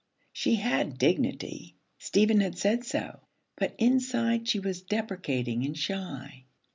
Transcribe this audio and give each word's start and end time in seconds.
She 0.33 0.55
had 0.55 0.97
dignity; 0.97 1.75
Stephen 1.99 2.39
had 2.41 2.57
said 2.57 2.83
so; 2.83 3.19
but 3.55 3.75
inside 3.77 4.47
she 4.49 4.59
was 4.59 4.81
deprecating 4.81 5.63
and 5.63 5.77
shy. 5.77 6.45